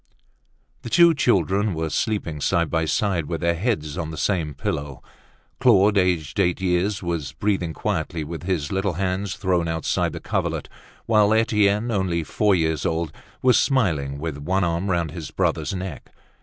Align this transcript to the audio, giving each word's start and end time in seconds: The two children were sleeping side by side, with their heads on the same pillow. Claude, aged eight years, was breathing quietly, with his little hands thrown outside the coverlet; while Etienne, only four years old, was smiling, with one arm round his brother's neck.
The 0.81 0.89
two 0.89 1.13
children 1.13 1.75
were 1.75 1.91
sleeping 1.91 2.41
side 2.41 2.71
by 2.71 2.85
side, 2.85 3.27
with 3.27 3.41
their 3.41 3.53
heads 3.53 3.99
on 3.99 4.09
the 4.09 4.17
same 4.17 4.55
pillow. 4.55 5.03
Claude, 5.59 5.95
aged 5.95 6.39
eight 6.39 6.59
years, 6.59 7.03
was 7.03 7.33
breathing 7.33 7.71
quietly, 7.71 8.23
with 8.23 8.41
his 8.41 8.71
little 8.71 8.93
hands 8.93 9.35
thrown 9.35 9.67
outside 9.67 10.13
the 10.13 10.19
coverlet; 10.19 10.67
while 11.05 11.35
Etienne, 11.35 11.91
only 11.91 12.23
four 12.23 12.55
years 12.55 12.83
old, 12.83 13.13
was 13.43 13.59
smiling, 13.59 14.17
with 14.17 14.39
one 14.39 14.63
arm 14.63 14.89
round 14.89 15.11
his 15.11 15.29
brother's 15.29 15.75
neck. 15.75 16.11